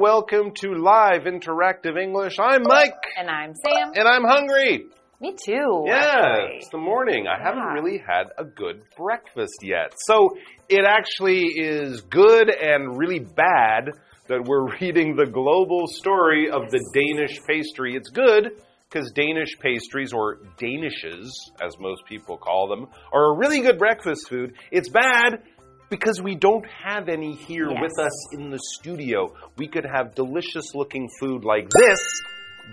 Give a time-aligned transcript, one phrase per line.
[0.00, 2.38] Welcome to Live Interactive English.
[2.40, 2.94] I'm Mike.
[3.16, 3.92] And I'm Sam.
[3.94, 4.86] And I'm hungry.
[5.20, 5.84] Me too.
[5.86, 6.56] Yeah, actually.
[6.56, 7.26] it's the morning.
[7.28, 9.92] I haven't really had a good breakfast yet.
[10.06, 10.36] So
[10.68, 13.90] it actually is good and really bad
[14.26, 17.94] that we're reading the global story of the Danish pastry.
[17.94, 18.50] It's good
[18.90, 21.28] because Danish pastries, or Danishes,
[21.60, 24.54] as most people call them, are a really good breakfast food.
[24.70, 25.42] It's bad
[25.90, 27.80] because we don't have any here Yes.
[27.82, 29.32] with us in the studio.
[29.56, 32.00] We could have delicious looking food like this,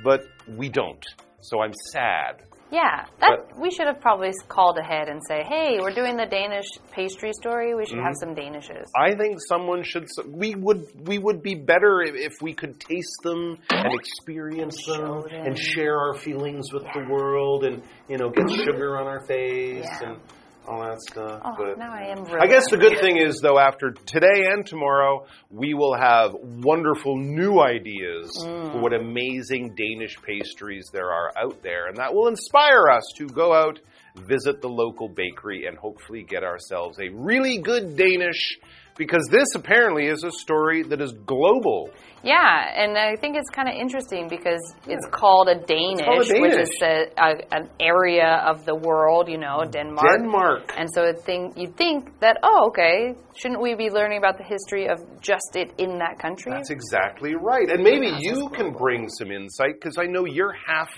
[0.04, 1.04] but we don't.
[1.42, 2.44] So I'm sad.
[2.72, 6.68] Yeah, that we should have probably called ahead and say, "Hey, we're doing the Danish
[6.92, 7.76] pastry story.
[7.76, 8.34] We should have Mm-hmm.
[8.34, 10.08] some Danishes." I think someone should.
[10.26, 10.86] We would.
[11.06, 15.48] We would be better if, if we could taste them and experience them them.
[15.48, 19.84] and share our feelings with the world, and you know, get sugar on our face
[20.02, 20.12] Yeah.
[20.12, 20.18] and
[20.68, 21.42] all that stuff.
[21.44, 22.24] Oh, but now I am.
[22.24, 26.34] Really I guess the good thing is, though, after today and tomorrow, we will have
[26.34, 28.72] wonderful new ideas Mm.
[28.72, 33.26] for what amazing Danish pastries there are out there, and that will inspire us to
[33.28, 33.80] go out,
[34.16, 38.58] visit the local bakery, and hopefully get ourselves a really good Danish.
[38.98, 41.90] Because this apparently is a story that is global.
[42.24, 46.42] Yeah, and I think it's kind of interesting because it's called a Danish, called a
[46.42, 50.06] which is a, a, an area of the world, you know, Denmark.
[50.20, 50.74] Denmark.
[50.78, 54.44] And so it think, you'd think that, oh, okay, shouldn't we be learning about the
[54.44, 56.52] history of just it in that country?
[56.52, 57.70] That's exactly right.
[57.70, 60.90] And maybe you can bring some insight because I know you're half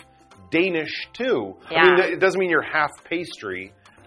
[0.59, 1.39] Danish too.
[1.69, 3.63] I mean, it doesn't mean you're half pastry.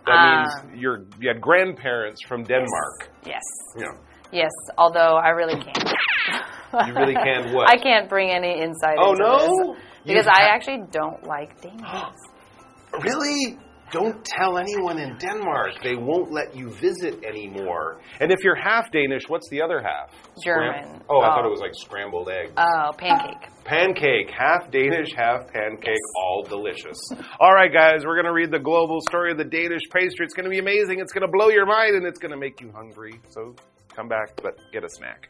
[0.06, 2.98] That means um, you're you had grandparents from Denmark.
[3.34, 3.42] yes.
[3.82, 3.94] Yeah.
[4.42, 5.90] Yes, although I really can't.
[6.88, 7.66] You really can't what?
[7.74, 9.38] I can't bring any insight Oh, no?
[9.38, 9.82] this.
[10.08, 11.86] Because I actually don't like Danish.
[13.08, 13.58] Really?
[13.92, 15.74] Don't tell anyone in Denmark.
[15.82, 18.00] They won't let you visit anymore.
[18.20, 20.10] And if you're half Danish, what's the other half?
[20.44, 20.84] German.
[20.84, 21.30] Scram- oh, I Oh.
[21.30, 21.50] thought it oh.
[21.50, 22.50] was like scrambled egg.
[22.56, 23.48] Oh, pancake.
[23.64, 26.98] Pancake, half Danish, half pancake, all delicious.
[27.40, 30.24] All right, guys, we're going to read the global story of the Danish pastry.
[30.24, 30.98] It's going to be amazing.
[31.00, 33.20] It's going to blow your mind and it's going to make you hungry.
[33.28, 33.54] So
[33.94, 35.28] come back, but get a snack.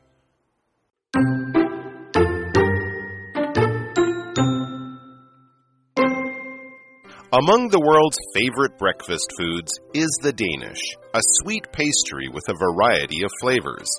[7.36, 10.80] Among the world's favorite breakfast foods is the Danish,
[11.12, 13.90] a sweet pastry with a variety of flavors.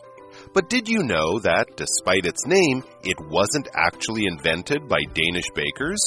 [0.56, 6.02] But did you know that, despite its name, it wasn't actually invented by Danish bakers?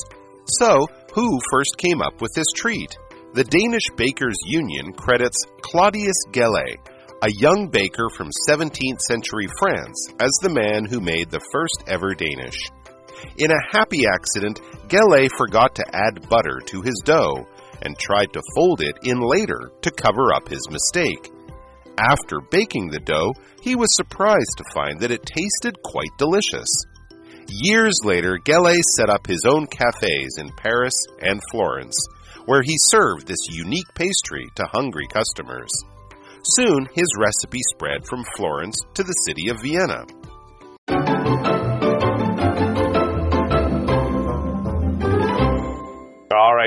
[0.59, 2.99] So, who first came up with this treat?
[3.35, 6.83] The Danish Bakers Union credits Claudius Gelle,
[7.23, 12.13] a young baker from 17th century France, as the man who made the first ever
[12.13, 12.59] Danish.
[13.39, 17.47] In a happy accident, Gelle forgot to add butter to his dough
[17.83, 21.31] and tried to fold it in later to cover up his mistake.
[21.99, 23.33] After baking the dough,
[23.63, 26.69] he was surprised to find that it tasted quite delicious.
[27.49, 31.97] Years later, Gelle set up his own cafes in Paris and Florence,
[32.47, 35.71] where he served this unique pastry to hungry customers.
[36.43, 40.05] Soon, his recipe spread from Florence to the city of Vienna.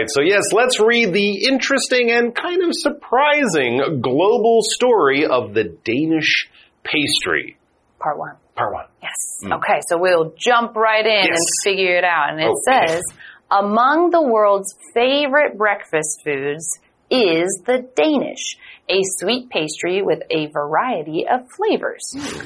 [0.04, 5.64] Right, so yes, let's read the interesting and kind of surprising global story of the
[5.84, 6.50] Danish
[6.84, 7.58] pastry.
[8.00, 8.36] Part one.
[8.56, 8.86] Part one.
[9.02, 9.12] Yes.
[9.52, 11.28] Okay, so we'll jump right in Mm.
[11.28, 11.38] Yes.
[11.38, 12.30] and figure it out.
[12.32, 12.88] And it Okay.
[12.88, 13.02] says,
[13.50, 16.80] among the world's favorite breakfast foods
[17.14, 18.58] is the Danish,
[18.90, 22.02] a sweet pastry with a variety of flavors.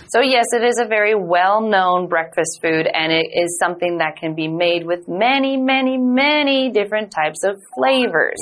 [0.09, 4.17] So, yes, it is a very well known breakfast food, and it is something that
[4.17, 8.37] can be made with many, many, many different types of flavors.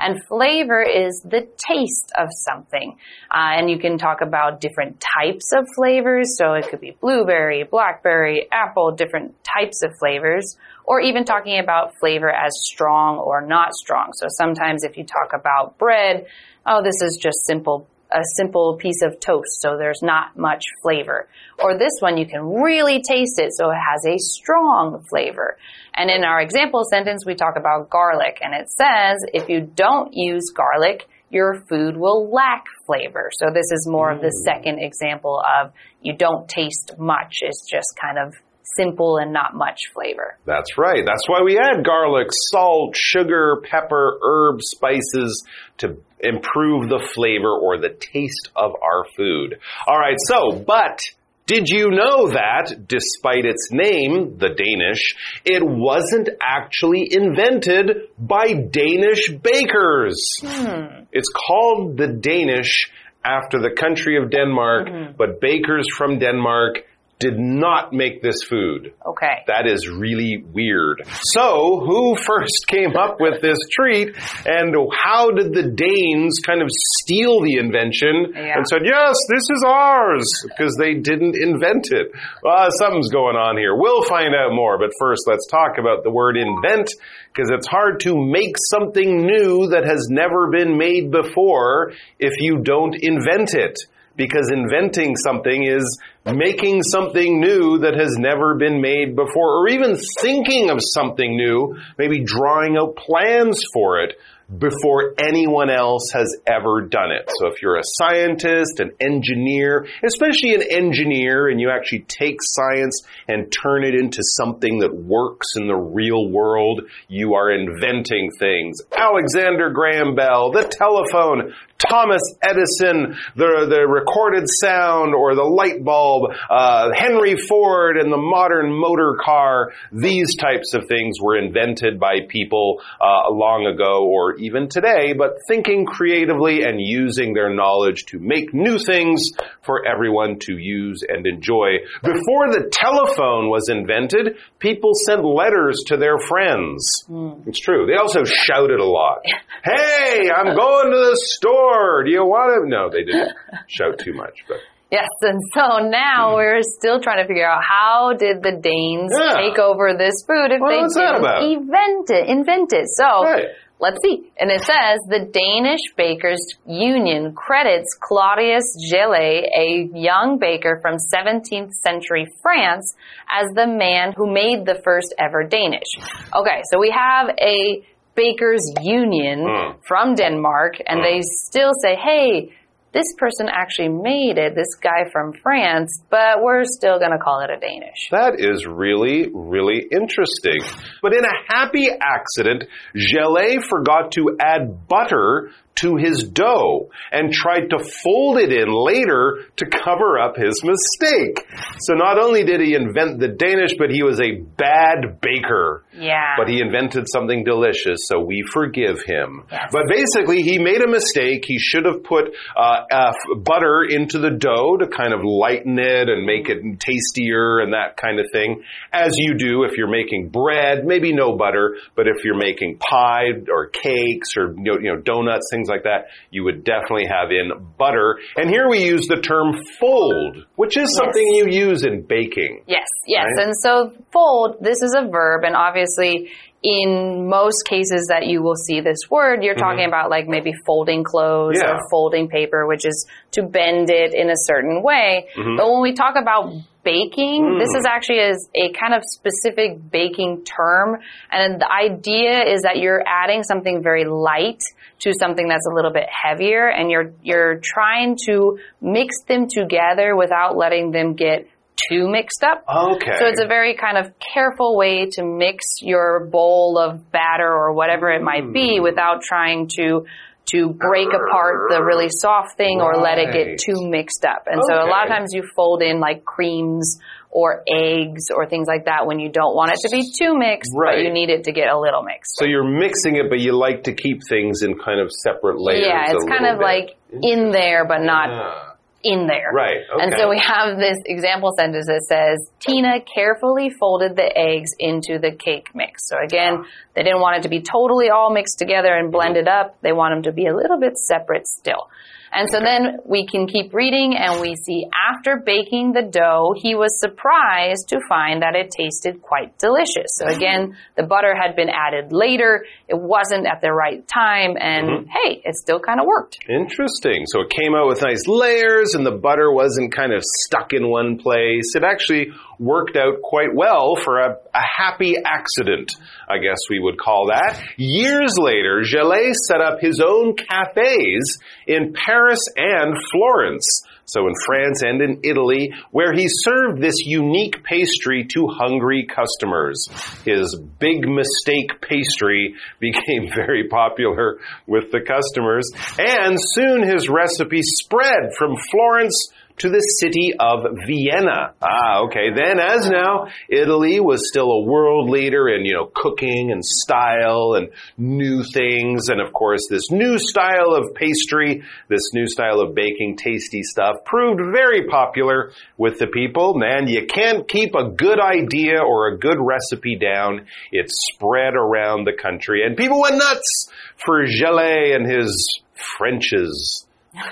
[0.00, 2.96] And flavor is the taste of something.
[3.30, 6.36] Uh, and you can talk about different types of flavors.
[6.38, 11.94] So, it could be blueberry, blackberry, apple, different types of flavors or even talking about
[11.98, 14.12] flavor as strong or not strong.
[14.14, 16.26] So sometimes if you talk about bread,
[16.64, 21.28] oh, this is just simple, a simple piece of toast, so there's not much flavor.
[21.58, 25.58] Or this one, you can really taste it, so it has a strong flavor.
[25.94, 30.10] And in our example sentence, we talk about garlic, and it says if you don't
[30.12, 33.30] use garlic, your food will lack flavor.
[33.32, 34.44] So this is more of the mm.
[34.44, 37.38] second example of you don't taste much.
[37.40, 38.34] It's just kind of
[38.76, 40.36] simple and not much flavor.
[40.44, 41.04] That's right.
[41.04, 45.44] That's why we add garlic, salt, sugar, pepper, herbs, spices
[45.78, 49.58] to improve the flavor or the taste of our food.
[49.86, 51.00] All right, so, but
[51.46, 55.14] did you know that, despite its name, the Danish,
[55.44, 60.38] it wasn't actually invented by Danish bakers?
[60.40, 61.04] Hmm.
[61.12, 62.90] It's called the Danish
[63.24, 65.12] after the country of Denmark, hmm.
[65.16, 66.78] but bakers from Denmark
[67.18, 68.92] did not make this food.
[69.06, 69.42] Okay.
[69.46, 71.02] That is really weird.
[71.34, 74.14] So, who first came up with this treat
[74.44, 78.58] and how did the Danes kind of steal the invention Yeah.
[78.58, 82.12] and said, yes, this is ours because they didn't invent it?
[82.42, 83.74] Well, something's going on here.
[83.74, 86.90] We'll find out more, but first let's talk about the word invent
[87.32, 92.58] because it's hard to make something new that has never been made before if you
[92.62, 93.78] don't invent it
[94.16, 99.96] because inventing something is making something new that has never been made before, or even
[100.20, 104.14] thinking of something new, maybe drawing out plans for it
[104.58, 107.28] before anyone else has ever done it.
[107.38, 113.02] So if you're a scientist, an engineer, especially an engineer, and you actually take science
[113.26, 118.78] and turn it into something that works in the real world, you are inventing things.
[118.96, 126.32] Alexander Graham Bell, the telephone, Thomas Edison, the, the recorded sound or the light bulb,
[126.48, 132.20] uh, Henry Ford and the modern motor car, these types of things were invented by
[132.28, 138.18] people uh, long ago or even today, but thinking creatively and using their knowledge to
[138.18, 139.30] make new things
[139.62, 141.76] for everyone to use and enjoy.
[142.02, 147.04] Before the telephone was invented, people sent letters to their friends.
[147.46, 147.86] It's true.
[147.86, 149.18] They also shouted a lot.
[149.64, 151.65] hey, I'm going to the store.
[152.04, 152.68] Do you want to?
[152.68, 153.32] No, they didn't
[153.68, 154.58] shout too much, but
[154.90, 159.20] Yes, and so now we're still trying to figure out how did the Danes Hmm.
[159.20, 159.48] Yeah.
[159.50, 162.86] take over this food if Well, they didn't invent it, invent it.
[162.94, 163.46] So Right.
[163.80, 164.30] let's see.
[164.38, 171.72] And it says the Danish Bakers Union credits Claudius Gelée, a young baker from 17th
[171.82, 172.94] century France,
[173.28, 175.90] as the man who made the first ever Danish.
[176.32, 177.84] Okay, so we have a
[178.16, 179.72] bakers union Hmm.
[179.86, 182.50] from Denmark, and they still say, hey,
[182.92, 187.40] this person actually made it, this guy from France, but we're still going to call
[187.40, 188.08] it a Danish.
[188.10, 190.60] That is really, really interesting.
[191.02, 192.64] But in a happy accident,
[192.96, 199.44] Gelée forgot to add butter to his dough and tried to fold it in later
[199.56, 201.46] to cover up his mistake.
[201.80, 205.84] So not only did he invent the Danish, but he was a bad baker.
[205.92, 206.34] Yeah.
[206.36, 209.44] But he invented something delicious, so we forgive him.
[209.50, 209.70] Yes.
[209.72, 211.44] But basically, he made a mistake.
[211.46, 213.12] He should have put uh, uh,
[213.42, 217.96] butter into the dough to kind of lighten it and make it tastier and that
[217.96, 218.62] kind of thing,
[218.92, 220.84] as you do if you're making bread.
[220.84, 225.00] Maybe no butter, but if you're making pie or cakes or you know, you know
[225.00, 228.18] donuts, things like that, you would definitely have in butter.
[228.36, 232.62] And here we use the term fold, which is something you use in baking.
[232.66, 233.24] Yes, yes.
[233.36, 233.46] Right?
[233.46, 236.30] And so fold, this is a verb, and obviously
[236.66, 241.04] in most cases that you will see this word, you're talking about like maybe folding
[241.04, 241.68] clothes Mm-hmm.
[241.68, 241.76] Yeah.
[241.76, 245.28] or folding paper, which is to bend it in a certain way.
[245.36, 245.56] Mm-hmm.
[245.58, 246.52] But when we talk about
[246.82, 247.58] baking, Mm.
[247.60, 250.98] this is actually is a kind of specific baking term.
[251.30, 254.62] And the idea is that you're adding something very light
[255.00, 260.16] to something that's a little bit heavier and you're you're trying to mix them together
[260.16, 261.48] without letting them get
[261.90, 262.64] too mixed up.
[262.68, 263.12] Okay.
[263.18, 267.72] So it's a very kind of careful way to mix your bowl of batter or
[267.72, 268.52] whatever it might Mm.
[268.52, 270.06] be without trying to
[270.52, 274.44] to break apart the really soft thing or let it get too mixed up.
[274.46, 277.00] And so a lot of times you fold in like creams
[277.32, 280.70] or eggs or things like that when you don't want it to be too mixed,
[280.72, 281.02] but Right.
[281.04, 282.36] you need it to get a little mixed.
[282.38, 285.84] So you're mixing it, but you like to keep things in kind of separate layers.
[285.84, 286.64] yeah, it's kind of bit.
[286.64, 288.75] like in there but not Ah,
[289.06, 289.50] in there.
[289.54, 294.70] Right, And so we have this example sentence that says, Tina carefully folded the eggs
[294.78, 296.08] into the cake mix.
[296.08, 299.70] So again, they didn't want it to be totally all mixed together and blended mm-hmm.
[299.70, 299.78] up.
[299.82, 301.88] They want them to be a little bit separate still.
[302.36, 306.74] And so then we can keep reading and we see after baking the dough, he
[306.74, 310.20] was surprised to find that it tasted quite delicious.
[310.20, 312.66] So again, the butter had been added later.
[312.88, 315.08] It wasn't at the right time and mm-hmm.
[315.08, 316.36] hey, it still kind of worked.
[316.46, 317.24] Interesting.
[317.26, 320.90] So it came out with nice layers and the butter wasn't kind of stuck in
[320.90, 321.74] one place.
[321.74, 325.92] It actually worked out quite well for a, a happy accident,
[326.28, 327.62] I guess we would call that.
[327.76, 333.82] Years later, Gelée set up his own cafes in Paris and Florence.
[334.06, 339.88] So in France and in Italy, where he served this unique pastry to hungry customers.
[340.24, 348.32] His big mistake pastry became very popular with the customers, and soon his recipe spread
[348.38, 351.54] from Florence to the city of Vienna.
[351.62, 352.30] Ah, okay.
[352.34, 357.54] Then, as now, Italy was still a world leader in, you know, cooking and style
[357.54, 359.08] and new things.
[359.08, 363.96] And of course, this new style of pastry, this new style of baking tasty stuff
[364.04, 366.54] proved very popular with the people.
[366.54, 370.46] Man, you can't keep a good idea or a good recipe down.
[370.70, 373.70] It spread around the country and people went nuts
[374.04, 375.60] for Gelée and his
[375.98, 376.85] Frenches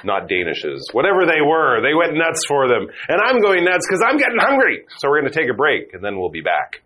[0.03, 0.81] not Danishes.
[0.91, 2.87] Whatever they were, they went nuts for them.
[3.07, 4.85] And I'm going nuts because I'm getting hungry.
[4.97, 6.83] So we're going to take a break and then we'll be back.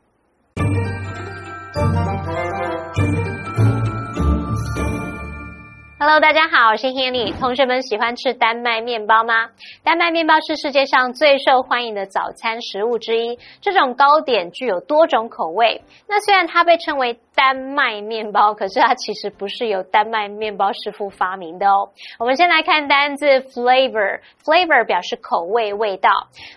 [6.00, 7.32] Hello，大家好，我是 Hanny。
[7.40, 9.52] 同学们喜欢吃丹麦面包吗？
[9.86, 13.40] 丹麦面包是世界上最受欢迎的早餐食物之一。
[13.62, 15.82] 这种糕点具有多种口味。
[16.10, 21.91] 那虽然它被称为 丹麦面包，可是它其实不是由丹麦面包师傅发明的哦。
[22.19, 26.11] 我们先来看单字 flavor，flavor 表示口味、味道。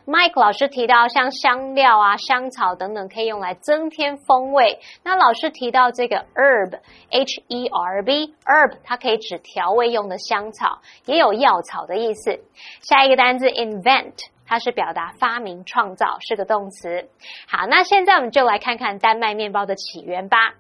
[0.08, 4.80] Mike 老师提到像香料啊、香草等等，可以用来增添风味。
[5.04, 12.40] 那老师提到这个 herb，h e r b，herb 它可以指调味用的香草，也有药草的意思。
[12.82, 14.14] 下一个单字 invent，
[14.52, 17.08] 它是表达发明、创造，是个动词。
[17.48, 20.56] 好，那现在我们就来看看丹麦面包的起源吧。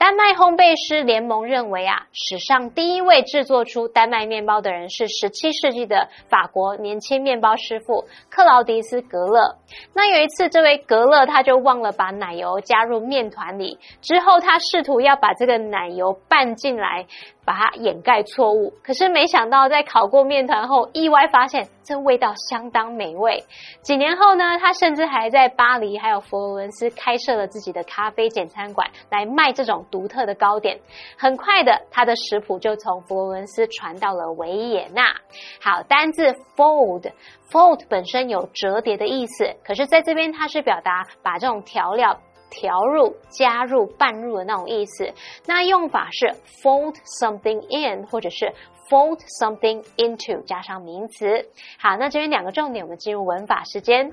[0.00, 9.56] 丹麦烘焙师联盟认为啊，史上第一位制作出丹麦面包的人是十七世纪的法国年轻面包师傅克劳迪斯·格勒。
[9.92, 17.04] 那有一次，这位格勒他就忘了把奶油加入面团里，之后他试图要把这个奶油拌进来。
[17.42, 23.42] 把它掩盖错误，可是没想到在烤过面团后，意外发现这味道相当美味。
[23.82, 30.80] 几年后呢，他甚至还在巴黎还有佛罗伦斯开设了自己的咖啡简餐馆，来卖这种独特的糕点。
[31.18, 35.14] 很快的，他的食谱就从佛罗伦斯传到了维也纳。
[35.60, 42.18] 好，单字 fold，fold 本身有折叠的意思，可是在这边它是表达把这种调料。
[42.52, 45.12] 调入、加入、拌入的那种意思。
[45.46, 46.26] 那用法是
[46.60, 48.52] fold something in，或者是
[48.88, 51.46] fold something into，加上名词。
[51.78, 54.10] 好，那这边两个重点，我们进入文法时间。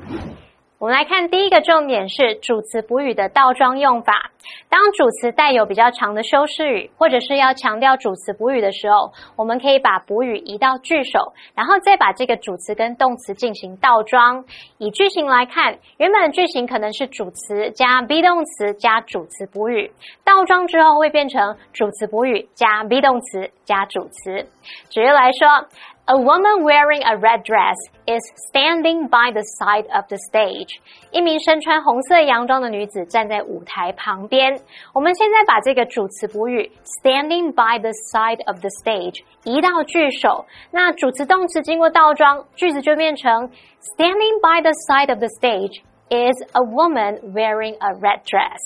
[0.79, 4.29] 我们来看第一个重点是主词补语的倒装用法。
[4.69, 14.45] 当主词带有比较长的修饰语，或者是要强调主词补语的时候，我们可以把补语移到句首，然后再把这个主词跟动词进行倒装。
[14.77, 19.91] 以句型来看，原本的句型可能是主词加 be 动词加主词补语，
[20.23, 24.45] 倒装之后会变成主词补语加 be 动词加主词。
[24.91, 25.67] 举例来说。
[26.06, 27.76] A woman wearing a red dress
[28.06, 30.80] is standing by the side of the stage.
[31.12, 34.58] 一名身穿红色洋装的女子站在舞台旁边。
[34.92, 43.48] 我们现在把这个主词补语 standing by the side of the stage 移到句首，那主词动词经过倒装，句子就变成
[43.96, 48.58] Standing by the side of the stage is a woman wearing a red dress.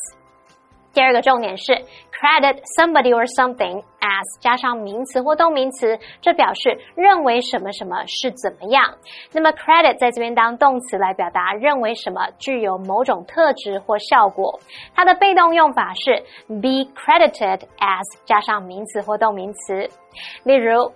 [0.94, 1.74] 第二个重点是
[2.12, 8.84] credit somebody or something as 加上名词或动名词，这表示认为什么什么是怎么样。
[9.32, 14.60] 那么 credit 在这边当动词来表达认为什么具有某种特质或效果。
[14.94, 16.16] 它的被动用法是
[16.48, 19.90] be credited as 加上名词或动名词。
[20.44, 20.92] 例如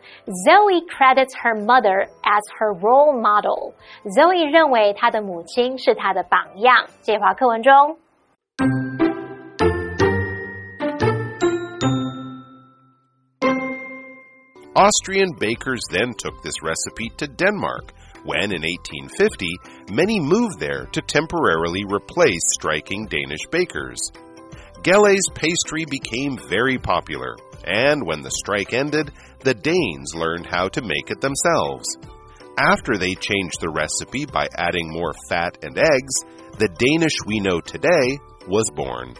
[0.45, 3.71] ，Zoe credits her mother as her role model。
[4.03, 6.85] Zoe 认为她的母亲是她的榜样。
[7.01, 7.97] 介华课文中。
[14.75, 17.93] Austrian bakers then took this recipe to Denmark,
[18.25, 19.57] when in 1850
[19.91, 23.99] many moved there to temporarily replace striking Danish bakers.
[24.81, 30.81] Gelé's pastry became very popular, and when the strike ended, the Danes learned how to
[30.81, 31.87] make it themselves.
[32.59, 36.13] After they changed the recipe by adding more fat and eggs,
[36.57, 39.15] the Danish we know today was born.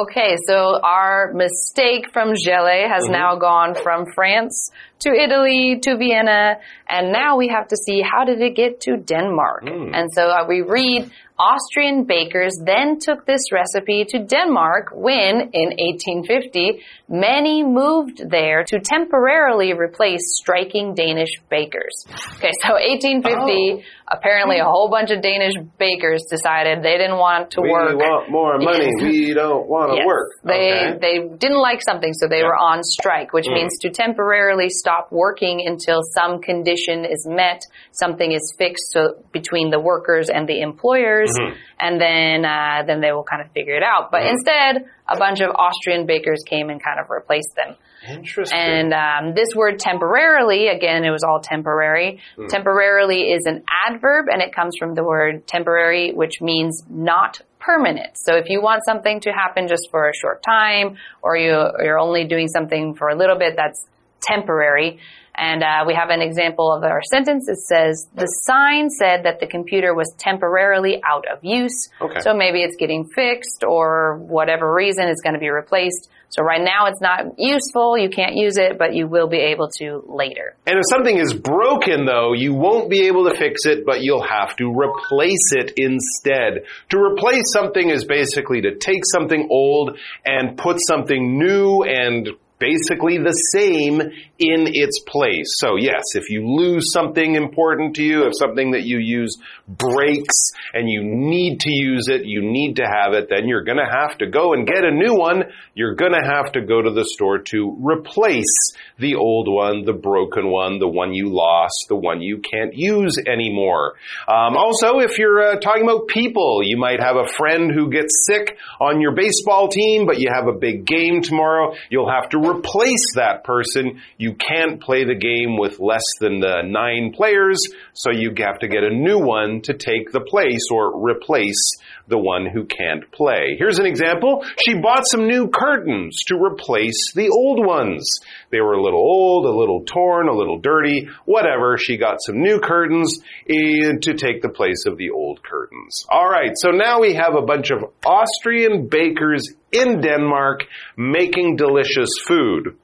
[0.00, 3.20] Okay, so our mistake from Gelée has mm -hmm.
[3.20, 4.56] now gone from France
[5.04, 6.56] to Italy to Vienna,
[6.88, 9.62] and now we have to see how did it get to Denmark.
[9.64, 9.94] Mm.
[9.96, 15.68] And so uh, we read Austrian bakers then took this recipe to Denmark when, in
[15.72, 22.04] 1850, many moved there to temporarily replace striking Danish bakers.
[22.36, 23.80] Okay, so 1850, oh.
[24.10, 27.90] Apparently a whole bunch of Danish bakers decided they didn't want to we work.
[27.90, 28.90] We want more money.
[29.00, 30.06] we don't want to yes.
[30.06, 30.28] work.
[30.44, 30.98] They okay.
[31.00, 32.50] they didn't like something, so they yeah.
[32.50, 33.54] were on strike, which mm.
[33.54, 37.62] means to temporarily stop working until some condition is met,
[37.92, 41.30] something is fixed so between the workers and the employers
[41.78, 44.10] and then uh, then they will kind of figure it out.
[44.10, 47.76] But instead, a bunch of Austrian bakers came and kind of replaced them.
[48.08, 48.58] Interesting.
[48.58, 52.20] And um, this word temporarily, again, it was all temporary.
[52.48, 58.16] Temporarily is an adverb, and it comes from the word temporary, which means not permanent.
[58.16, 61.52] So if you want something to happen just for a short time, or you,
[61.82, 63.86] you're only doing something for a little bit, that's
[64.22, 64.98] temporary.
[65.40, 67.48] And uh, we have an example of our sentence.
[67.48, 71.88] It says, the sign said that the computer was temporarily out of use.
[71.98, 72.20] Okay.
[72.20, 76.10] So maybe it's getting fixed or whatever reason it's going to be replaced.
[76.28, 77.96] So right now it's not useful.
[77.96, 80.56] You can't use it, but you will be able to later.
[80.66, 84.22] And if something is broken, though, you won't be able to fix it, but you'll
[84.22, 86.66] have to replace it instead.
[86.90, 92.28] To replace something is basically to take something old and put something new and
[92.60, 95.56] basically the same in its place.
[95.58, 99.36] So yes, if you lose something important to you, if something that you use
[99.66, 103.90] breaks and you need to use it, you need to have it, then you're gonna
[103.90, 105.44] have to go and get a new one.
[105.74, 110.50] You're gonna have to go to the store to replace the old one, the broken
[110.50, 113.94] one, the one you lost, the one you can't use anymore.
[114.28, 118.26] Um, also, if you're uh, talking about people, you might have a friend who gets
[118.26, 121.74] sick on your baseball team, but you have a big game tomorrow.
[121.88, 124.00] You'll have to replace that person.
[124.18, 127.58] You can't play the game with less than the nine players,
[127.94, 131.78] so you have to get a new one to take the place or replace
[132.10, 133.56] the one who can't play.
[133.58, 134.44] Here's an example.
[134.66, 138.06] She bought some new curtains to replace the old ones.
[138.50, 141.78] They were a little old, a little torn, a little dirty, whatever.
[141.78, 146.04] She got some new curtains in, to take the place of the old curtains.
[146.12, 150.64] Alright, so now we have a bunch of Austrian bakers in Denmark
[150.96, 152.76] making delicious food.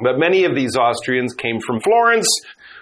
[0.00, 2.28] But many of these Austrians came from Florence,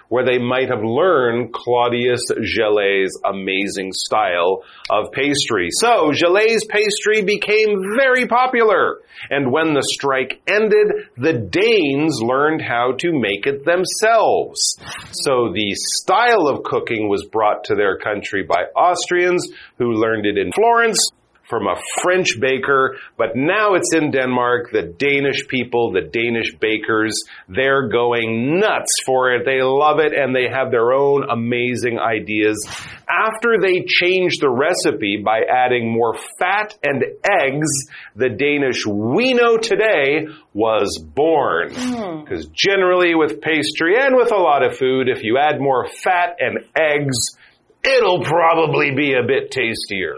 [0.09, 5.69] where they might have learned Claudius Gellé's amazing style of pastry.
[5.71, 9.01] So, Gellé's pastry became very popular.
[9.29, 14.79] And when the strike ended, the Danes learned how to make it themselves.
[15.11, 20.37] So, the style of cooking was brought to their country by Austrians who learned it
[20.37, 20.99] in Florence
[21.47, 24.71] from a French baker, but now it's in Denmark.
[24.71, 27.13] The Danish people, the Danish bakers,
[27.47, 29.45] they're going nuts for it.
[29.45, 32.67] They love it and they have their own amazing ideas.
[33.07, 37.69] After they changed the recipe by adding more fat and eggs,
[38.15, 41.71] the Danish we know today was born.
[41.73, 42.23] Hmm.
[42.23, 46.35] Because generally with pastry and with a lot of food, if you add more fat
[46.39, 47.37] and eggs,
[47.85, 50.15] it'll probably be a bit tastier.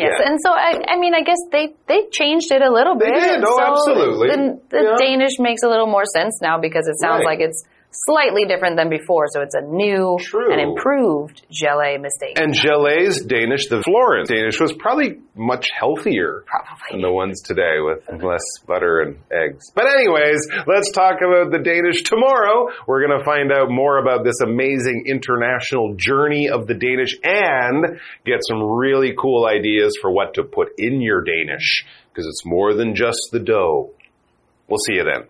[0.00, 0.26] Yes, Yeah.
[0.28, 3.12] and so I, I mean, I guess they they changed it a little bit.
[3.14, 3.44] did.
[3.44, 4.28] Oh, so absolutely.
[4.32, 4.96] The, the Yeah.
[5.04, 7.38] Danish makes a little more sense now because it sounds Right.
[7.38, 7.60] like it's
[7.92, 9.26] slightly different than before.
[9.32, 10.52] So it's a new True.
[10.52, 12.38] and improved gelée mistake.
[12.38, 16.92] And Gellé's Danish, the Florence Danish, was probably much healthier Probably.
[16.92, 19.70] than the ones today with less butter and eggs.
[19.74, 22.68] But anyways, let's talk about the Danish tomorrow.
[22.86, 28.00] We're going to find out more about this amazing international journey of the Danish and
[28.24, 32.74] get some really cool ideas for what to put in your Danish because it's more
[32.74, 33.90] than just the dough.
[34.68, 35.28] We'll see you then.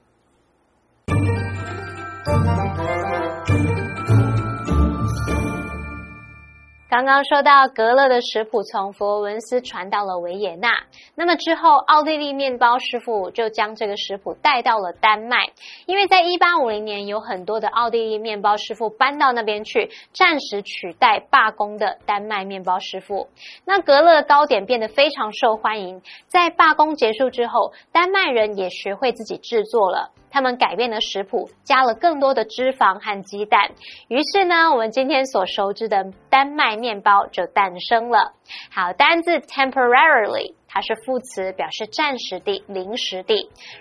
[6.90, 10.68] 刚刚说到格勒的食谱从佛罗伦斯传到了维也纳，
[11.14, 15.50] 那么之后奥地利面包师傅就将这个食谱带到了丹麦，
[15.86, 23.28] 因为在一八五零年有很多的奥地利面包师傅搬到那边去，暂时取代罢工的丹麦面包师傅。
[23.64, 30.10] 那格勒的糕点变得非常受欢迎，在罢工结束之后，丹麦人也学会自己制作了。
[30.30, 33.72] 他们改变了食谱，加了更多的脂肪和鸡蛋。
[34.08, 38.32] 于是呢，我们今天所熟知的丹麦面包就诞生了。
[38.72, 40.54] 好，单字 temporarily。
[40.72, 43.34] 它是副词，表示暂时的、临时的。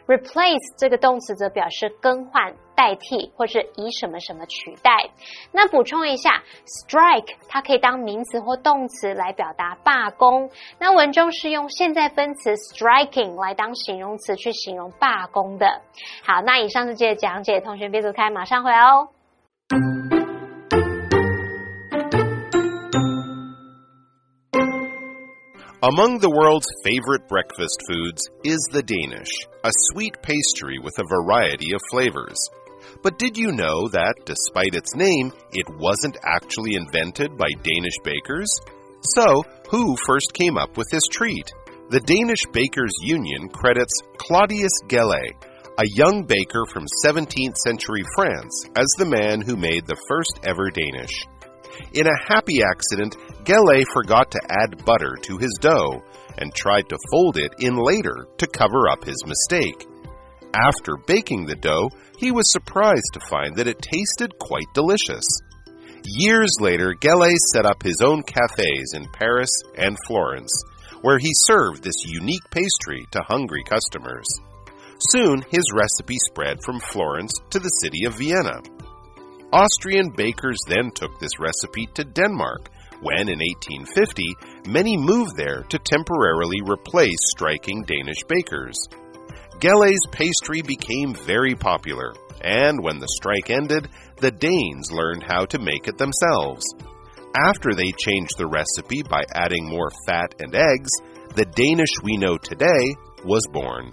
[0.08, 5.10] replace 这个动词则表示更换、代替或是以什么什么取代。
[5.52, 10.49] 那补充一下，strike 它可以当名词或动词来表达罢工。
[10.80, 15.82] 那文中是用现在分词 striking 来当形容词去形容罢工的。
[16.25, 19.10] 好，那以上是这节讲解，同学别走开，马上回来哦。
[25.81, 29.31] Among the world's favorite breakfast foods is the Danish,
[29.63, 32.35] a sweet pastry with a variety of flavors.
[33.01, 38.51] But did you know that, despite its name, it wasn't actually invented by Danish bakers?
[39.15, 41.49] So, who first came up with this treat?
[41.89, 45.31] The Danish Bakers Union credits Claudius Gellé,
[45.79, 50.69] a young baker from 17th century France, as the man who made the first ever
[50.71, 51.25] Danish.
[51.93, 56.03] In a happy accident, Gele forgot to add butter to his dough
[56.38, 59.88] and tried to fold it in later to cover up his mistake.
[60.53, 65.25] After baking the dough, he was surprised to find that it tasted quite delicious.
[66.05, 70.51] Years later, Gele set up his own cafes in Paris and Florence,
[71.01, 74.25] where he served this unique pastry to hungry customers.
[75.12, 78.60] Soon, his recipe spread from Florence to the city of Vienna.
[79.51, 82.69] Austrian bakers then took this recipe to Denmark,
[83.01, 84.35] when in 1850
[84.67, 88.77] many moved there to temporarily replace striking Danish bakers.
[89.59, 95.59] Gele's pastry became very popular, and when the strike ended, the Danes learned how to
[95.59, 96.63] make it themselves.
[97.35, 100.89] After they changed the recipe by adding more fat and eggs,
[101.35, 103.91] the Danish we know today was born.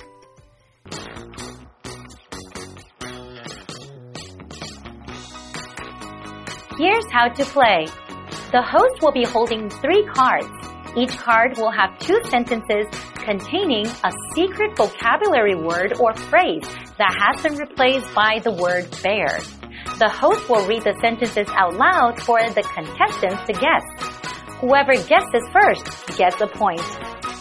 [6.79, 7.87] Here's how to play.
[8.53, 10.49] The host will be holding three cards.
[10.95, 17.43] Each card will have two sentences containing a secret vocabulary word or phrase that has
[17.43, 19.41] been replaced by the word bear.
[19.99, 23.85] The host will read the sentences out loud for the contestants to guess.
[24.61, 26.85] Whoever guesses first gets a point.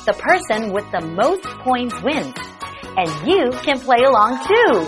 [0.06, 2.36] The person with the most points wins.
[2.95, 4.88] And you can play along too.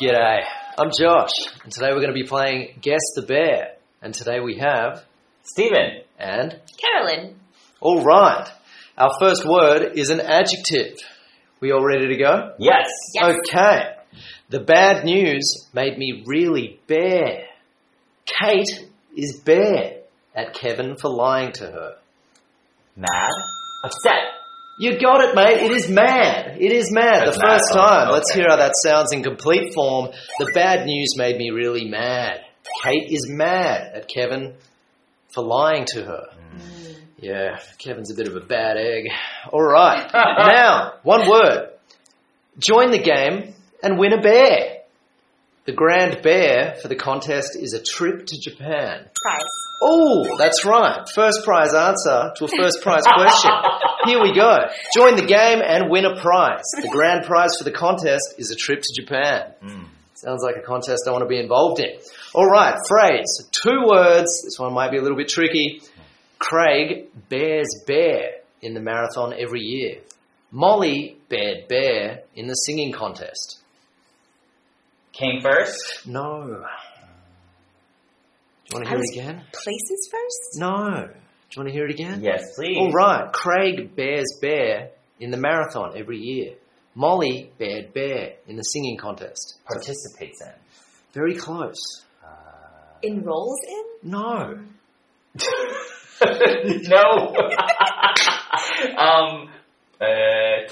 [0.00, 0.40] G'day,
[0.78, 1.32] I'm Josh,
[1.64, 3.74] and today we're going to be playing Guess the Bear.
[4.00, 5.04] And today we have
[5.42, 6.00] Stephen.
[6.18, 7.36] and Carolyn.
[7.80, 8.48] all right.
[8.96, 10.98] Our first word is an adjective.
[11.60, 12.54] We all ready to go?
[12.58, 12.88] Yes.
[13.14, 13.36] Yes.
[13.48, 13.94] Okay.
[14.48, 17.44] The bad news made me really bear.
[18.24, 19.98] Kate is bear
[20.34, 21.96] at Kevin for lying to her.
[22.96, 23.30] Mad.
[23.84, 24.22] Upset.
[24.78, 25.62] You got it, mate.
[25.62, 26.56] It is mad.
[26.60, 27.28] It is mad.
[27.28, 27.80] It's the first mad.
[27.80, 28.08] Oh, time.
[28.08, 28.14] okay.
[28.14, 30.10] Let's hear how that sounds in complete form.
[30.38, 32.40] The bad news made me really mad.
[32.82, 34.54] Kate is mad at Kevin
[35.34, 36.24] for lying to her.
[36.56, 36.96] Mm.
[37.18, 39.04] Yeah, Kevin's a bit of a bad egg.
[39.52, 40.10] All right.
[40.14, 41.68] now, one word.
[42.58, 44.71] Join the game and win a bear.
[45.64, 49.08] The grand bear for the contest is a trip to Japan.
[49.14, 49.42] Prize.
[49.80, 51.06] Oh, that's right.
[51.14, 53.50] First prize answer to a first prize question.
[54.04, 54.58] Here we go.
[54.94, 56.64] Join the game and win a prize.
[56.74, 59.52] The grand prize for the contest is a trip to Japan.
[59.62, 59.84] Hmm.
[60.14, 61.96] Sounds like a contest I want to be involved in.
[62.34, 63.48] All right, phrase.
[63.50, 64.42] Two words.
[64.44, 65.82] This one might be a little bit tricky.
[66.38, 69.98] Craig bears bear in the marathon every year.
[70.50, 73.61] Molly bared bear in the singing contest.
[75.12, 76.06] Came first.
[76.06, 76.44] No.
[76.46, 76.50] Do
[78.70, 79.44] you want to hear it again?
[79.52, 80.56] Places first?
[80.56, 81.06] No.
[81.06, 82.22] Do you want to hear it again?
[82.22, 82.78] Yes, please.
[82.78, 83.30] All right.
[83.32, 86.54] Craig bears bear in the marathon every year.
[86.94, 89.58] Molly bared bear in the singing contest.
[89.66, 90.52] Participates in.
[91.12, 92.02] Very close.
[93.02, 94.10] Enrolls in?
[94.10, 94.58] No.
[96.24, 97.34] no.
[98.98, 99.50] um.
[100.00, 100.68] Uh.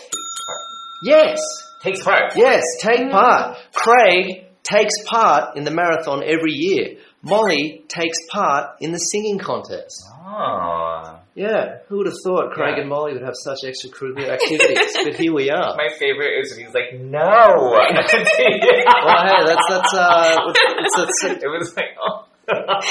[1.05, 1.39] Yes.
[1.83, 2.33] Takes part.
[2.37, 2.63] Yes.
[2.81, 3.57] Take part.
[3.73, 6.99] Craig takes part in the marathon every year.
[7.23, 10.03] Molly takes part in the singing contest.
[10.25, 11.19] Oh.
[11.35, 11.79] Yeah.
[11.89, 12.81] Who would have thought Craig Yeah.
[12.83, 14.93] and Molly would have such extracurricular activities?
[15.05, 15.77] but here we are.
[15.77, 17.19] My favorite is when he's like, no.
[17.21, 22.27] Well, hey, that's that's uh, it's, it's, it was like, oh.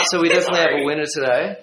[0.06, 1.58] so we definitely have a winner today.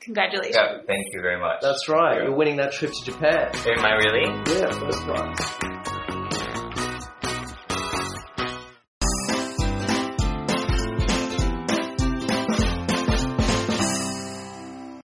[0.00, 0.56] Congratulations.
[0.56, 1.60] Yeah, thank you very much.
[1.62, 2.22] That's right.
[2.22, 3.50] You're winning that trip to Japan.
[3.54, 4.26] Am I really?
[4.58, 5.71] Yeah, first prize.